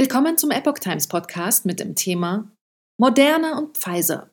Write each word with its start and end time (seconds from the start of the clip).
Willkommen 0.00 0.38
zum 0.38 0.52
Epoch 0.52 0.78
Times 0.78 1.08
Podcast 1.08 1.66
mit 1.66 1.80
dem 1.80 1.96
Thema 1.96 2.52
Moderna 3.00 3.58
und 3.58 3.76
Pfizer. 3.76 4.30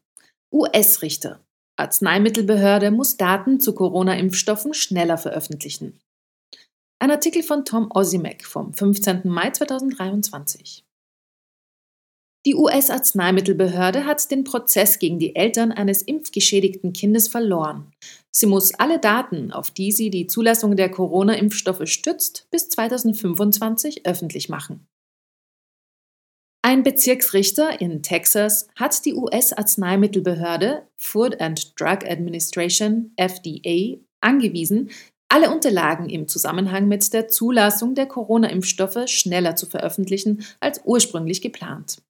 US-Richter. 0.54 1.44
Arzneimittelbehörde 1.76 2.92
muss 2.92 3.18
Daten 3.18 3.60
zu 3.60 3.74
Corona-Impfstoffen 3.74 4.76
schneller 4.76 5.18
veröffentlichen. 5.18 6.00
Ein 7.00 7.10
Artikel 7.10 7.42
von 7.42 7.66
Tom 7.66 7.90
Osimek 7.92 8.46
vom 8.46 8.76
15. 8.76 9.22
Mai 9.24 9.50
2023. 9.50 10.86
Die 12.46 12.54
US-Arzneimittelbehörde 12.54 14.06
hat 14.06 14.30
den 14.30 14.44
Prozess 14.44 15.00
gegen 15.00 15.18
die 15.18 15.36
Eltern 15.36 15.72
eines 15.72 16.04
impfgeschädigten 16.04 16.94
Kindes 16.94 17.28
verloren. 17.28 17.92
Sie 18.32 18.46
muss 18.46 18.76
alle 18.76 19.00
Daten, 19.00 19.52
auf 19.52 19.72
die 19.72 19.92
sie 19.92 20.12
die 20.12 20.28
Zulassung 20.28 20.76
der 20.76 20.92
Corona-Impfstoffe 20.92 21.88
stützt, 21.88 22.46
bis 22.52 22.70
2025 22.70 24.06
öffentlich 24.06 24.48
machen. 24.48 24.86
Ein 26.68 26.82
Bezirksrichter 26.82 27.80
in 27.80 28.02
Texas 28.02 28.68
hat 28.76 29.06
die 29.06 29.14
US-Arzneimittelbehörde 29.14 30.88
Food 30.98 31.40
and 31.40 31.80
Drug 31.80 32.00
Administration 32.10 33.12
FDA 33.18 34.00
angewiesen, 34.20 34.90
alle 35.30 35.52
Unterlagen 35.52 36.10
im 36.10 36.28
Zusammenhang 36.28 36.88
mit 36.88 37.14
der 37.14 37.28
Zulassung 37.28 37.94
der 37.94 38.08
Corona-Impfstoffe 38.08 39.08
schneller 39.08 39.56
zu 39.56 39.68
veröffentlichen 39.68 40.44
als 40.60 40.82
ursprünglich 40.84 41.44
geplant. 41.44 42.02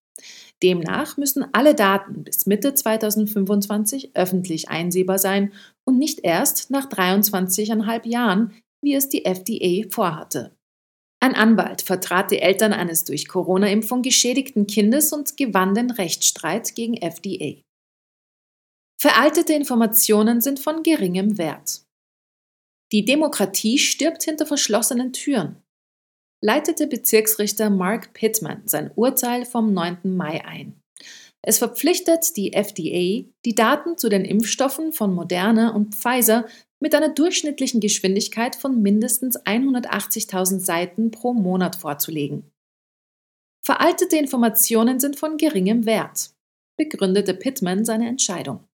Demnach 0.64 1.18
müssen 1.18 1.46
alle 1.52 1.76
Daten 1.76 2.24
bis 2.24 2.46
Mitte 2.46 2.74
2025 2.74 4.12
öffentlich 4.14 4.70
einsehbar 4.70 5.18
sein 5.18 5.52
und 5.84 6.00
nicht 6.00 6.22
erst 6.24 6.72
nach 6.72 6.88
23,5 6.88 8.08
Jahren, 8.08 8.54
wie 8.82 8.96
es 8.96 9.10
die 9.10 9.26
FDA 9.26 9.86
vorhatte. 9.90 10.56
Ein 11.20 11.36
Anwalt 11.36 11.82
vertrat 11.82 12.32
die 12.32 12.40
Eltern 12.40 12.74
eines 12.74 13.04
durch 13.04 13.28
Corona-Impfung 13.28 14.02
geschädigten 14.02 14.68
Kindes 14.68 15.12
und 15.12 15.38
gewann 15.38 15.74
den 15.74 15.92
Rechtsstreit 15.92 16.76
gegen 16.76 16.98
FDA. 16.98 17.62
Veraltete 19.00 19.54
Informationen 19.54 20.42
sind 20.42 20.60
von 20.60 20.84
geringem 20.84 21.38
Wert. 21.38 21.84
Die 22.92 23.06
Demokratie 23.06 23.78
stirbt 23.78 24.24
hinter 24.24 24.46
verschlossenen 24.46 25.12
Türen, 25.14 25.64
leitete 26.42 26.88
Bezirksrichter 26.88 27.70
Mark 27.70 28.14
Pittman 28.14 28.62
sein 28.68 28.92
Urteil 28.96 29.46
vom 29.46 29.74
9. 29.74 30.16
Mai 30.16 30.46
ein. 30.46 30.80
Es 31.42 31.60
verpflichtet 31.60 32.38
die 32.38 32.54
FDA, 32.54 33.30
die 33.46 33.56
Daten 33.56 33.98
zu 33.98 34.10
den 34.10 34.26
Impfstoffen 34.26 34.94
von 34.94 35.14
Moderna 35.14 35.70
und 35.76 35.96
Pfizer 35.96 36.48
mit 36.86 36.94
einer 36.94 37.10
durchschnittlichen 37.10 37.82
Geschwindigkeit 37.82 38.56
von 38.56 38.80
mindestens 38.80 39.44
180.000 39.44 40.60
Seiten 40.60 41.10
pro 41.10 41.34
Monat 41.34 41.76
vorzulegen. 41.76 42.52
Veraltete 43.66 44.18
Informationen 44.18 45.00
sind 45.00 45.16
von 45.16 45.38
geringem 45.38 45.88
Wert, 45.88 46.30
begründete 46.78 47.34
Pittman 47.34 47.86
seine 47.86 48.08
Entscheidung. 48.08 48.68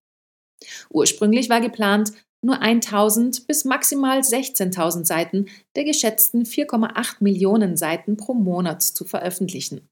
Ursprünglich 0.89 1.49
war 1.49 1.61
geplant, 1.61 2.11
nur 2.43 2.59
1000 2.59 3.47
bis 3.47 3.63
maximal 3.63 4.19
16.000 4.19 5.05
Seiten 5.05 5.45
der 5.77 5.85
geschätzten 5.85 6.43
4,8 6.43 7.15
Millionen 7.21 7.77
Seiten 7.77 8.17
pro 8.17 8.33
Monat 8.33 8.81
zu 8.81 9.05
veröffentlichen. 9.05 9.87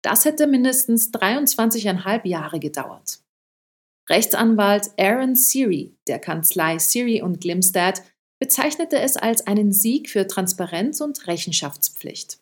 Das 0.00 0.24
hätte 0.24 0.46
mindestens 0.46 1.12
23,5 1.12 2.26
Jahre 2.26 2.60
gedauert. 2.60 3.20
Rechtsanwalt 4.08 4.90
Aaron 4.98 5.34
Siri 5.34 5.94
der 6.06 6.18
Kanzlei 6.18 6.78
Siri 6.78 7.22
und 7.22 7.40
Glimstad 7.40 8.02
bezeichnete 8.40 8.98
es 8.98 9.16
als 9.16 9.46
einen 9.46 9.72
Sieg 9.72 10.08
für 10.08 10.26
Transparenz 10.26 11.00
und 11.00 11.26
Rechenschaftspflicht. 11.26 12.38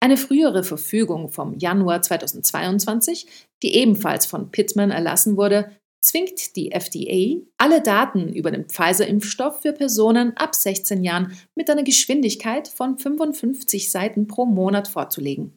Eine 0.00 0.16
frühere 0.16 0.62
Verfügung 0.62 1.30
vom 1.30 1.58
Januar 1.58 2.02
2022, 2.02 3.26
die 3.62 3.74
ebenfalls 3.74 4.26
von 4.26 4.50
Pittman 4.50 4.90
erlassen 4.90 5.36
wurde, 5.36 5.72
zwingt 6.02 6.56
die 6.56 6.70
FDA, 6.72 7.42
alle 7.58 7.82
Daten 7.82 8.32
über 8.32 8.50
den 8.50 8.66
Pfizer-Impfstoff 8.66 9.62
für 9.62 9.72
Personen 9.72 10.36
ab 10.36 10.54
16 10.54 11.02
Jahren 11.02 11.36
mit 11.56 11.68
einer 11.70 11.82
Geschwindigkeit 11.82 12.68
von 12.68 12.98
55 12.98 13.90
Seiten 13.90 14.26
pro 14.26 14.46
Monat 14.46 14.88
vorzulegen. 14.88 15.56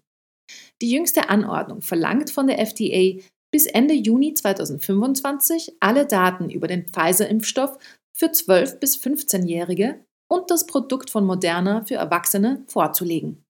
Die 0.81 0.89
jüngste 0.89 1.29
Anordnung 1.29 1.81
verlangt 1.81 2.31
von 2.31 2.47
der 2.47 2.59
FDA, 2.59 3.21
bis 3.51 3.65
Ende 3.65 3.93
Juni 3.93 4.33
2025 4.33 5.77
alle 5.79 6.05
Daten 6.05 6.49
über 6.49 6.67
den 6.67 6.85
Pfizer-Impfstoff 6.85 7.77
für 8.13 8.27
12- 8.27 8.79
bis 8.79 8.97
15-Jährige 8.97 10.03
und 10.29 10.51
das 10.51 10.65
Produkt 10.65 11.09
von 11.09 11.25
Moderna 11.25 11.83
für 11.85 11.95
Erwachsene 11.95 12.63
vorzulegen. 12.67 13.43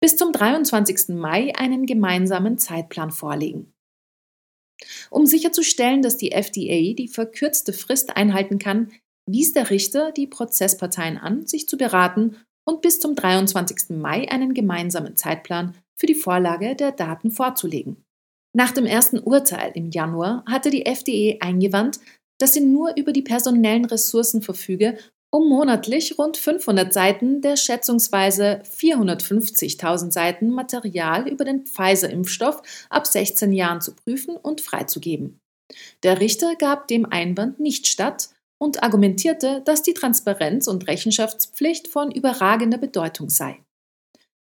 Bis 0.00 0.16
zum 0.16 0.32
23. 0.32 1.10
Mai 1.10 1.54
einen 1.56 1.86
gemeinsamen 1.86 2.58
Zeitplan 2.58 3.10
vorlegen. 3.10 3.72
Um 5.10 5.26
sicherzustellen, 5.26 6.02
dass 6.02 6.16
die 6.16 6.32
FDA 6.32 6.94
die 6.94 7.08
verkürzte 7.08 7.72
Frist 7.72 8.16
einhalten 8.16 8.58
kann, 8.58 8.90
wies 9.26 9.52
der 9.52 9.70
Richter 9.70 10.10
die 10.10 10.26
Prozessparteien 10.26 11.18
an, 11.18 11.46
sich 11.46 11.68
zu 11.68 11.76
beraten 11.76 12.36
und 12.64 12.80
bis 12.80 12.98
zum 12.98 13.14
23. 13.14 13.90
Mai 13.90 14.28
einen 14.28 14.54
gemeinsamen 14.54 15.16
Zeitplan 15.16 15.76
für 15.96 16.06
die 16.06 16.14
Vorlage 16.14 16.74
der 16.74 16.92
Daten 16.92 17.30
vorzulegen. 17.30 18.04
Nach 18.54 18.70
dem 18.70 18.86
ersten 18.86 19.18
Urteil 19.18 19.72
im 19.74 19.90
Januar 19.90 20.44
hatte 20.46 20.70
die 20.70 20.84
FDE 20.84 21.38
eingewandt, 21.40 22.00
dass 22.38 22.52
sie 22.52 22.60
nur 22.60 22.96
über 22.96 23.12
die 23.12 23.22
personellen 23.22 23.84
Ressourcen 23.84 24.42
verfüge, 24.42 24.98
um 25.30 25.48
monatlich 25.48 26.18
rund 26.18 26.36
500 26.36 26.92
Seiten 26.92 27.40
der 27.40 27.56
schätzungsweise 27.56 28.62
450.000 28.64 30.12
Seiten 30.12 30.50
Material 30.50 31.26
über 31.26 31.44
den 31.44 31.64
Pfizer-Impfstoff 31.64 32.60
ab 32.90 33.06
16 33.06 33.52
Jahren 33.52 33.80
zu 33.80 33.94
prüfen 33.94 34.36
und 34.36 34.60
freizugeben. 34.60 35.40
Der 36.02 36.20
Richter 36.20 36.54
gab 36.56 36.86
dem 36.88 37.06
Einwand 37.06 37.60
nicht 37.60 37.86
statt 37.86 38.28
und 38.58 38.82
argumentierte, 38.82 39.62
dass 39.64 39.82
die 39.82 39.94
Transparenz- 39.94 40.68
und 40.68 40.86
Rechenschaftspflicht 40.86 41.88
von 41.88 42.10
überragender 42.10 42.78
Bedeutung 42.78 43.30
sei. 43.30 43.58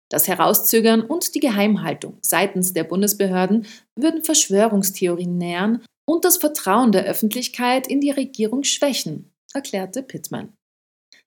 Das 0.10 0.28
Herauszögern 0.28 1.02
und 1.02 1.36
die 1.36 1.40
Geheimhaltung 1.40 2.18
seitens 2.22 2.74
der 2.74 2.84
Bundesbehörden 2.84 3.68
würden 3.96 4.24
Verschwörungstheorien 4.24 5.38
nähern 5.38 5.84
und 6.08 6.26
das 6.26 6.38
Vertrauen 6.38 6.92
der 6.92 7.06
Öffentlichkeit 7.06 7.88
in 7.88 8.02
die 8.02 8.10
Regierung 8.10 8.64
schwächen, 8.64 9.32
erklärte 9.54 10.02
Pittman. 10.02 10.54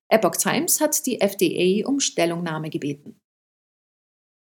Epoch 0.09 0.37
Times 0.37 0.81
hat 0.81 1.07
die 1.07 1.21
FDA 1.21 1.89
um 1.89 2.01
Stellungnahme 2.01 2.69
gebeten. 2.69 3.22